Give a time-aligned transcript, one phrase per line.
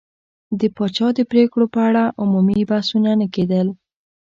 [0.59, 3.67] د پاچا د پرېکړو په اړه عمومي بحثونه نه کېدل.